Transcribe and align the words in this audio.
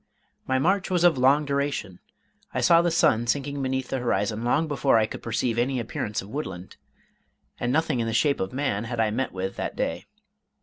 My 0.47 0.57
march 0.57 0.89
was 0.89 1.03
of 1.03 1.19
long 1.19 1.45
duration; 1.45 1.99
I 2.55 2.61
saw 2.61 2.81
the 2.81 2.89
sun 2.89 3.27
sinking 3.27 3.61
beneath 3.61 3.89
the 3.89 3.99
horizon 3.99 4.43
long 4.43 4.67
before 4.67 4.97
I 4.97 5.05
could 5.05 5.21
perceive 5.21 5.59
any 5.59 5.79
appearance 5.79 6.23
of 6.23 6.29
woodland, 6.29 6.75
and 7.59 7.71
nothing 7.71 7.99
in 7.99 8.07
the 8.07 8.11
shape 8.11 8.39
of 8.39 8.51
man 8.51 8.85
had 8.85 8.99
I 8.99 9.11
met 9.11 9.31
with 9.31 9.57
that 9.57 9.75
day. 9.75 10.07